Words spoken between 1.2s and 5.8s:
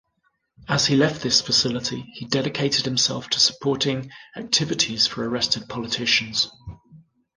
this facility he dedicated himself to supporting activities for arrested